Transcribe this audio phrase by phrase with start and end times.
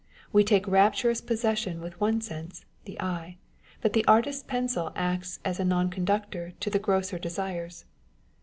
[0.33, 3.37] We take rapturous possession with one sense â€" the eye;
[3.81, 7.85] but the artist's pencil acts as a non conductor to the grosser desires.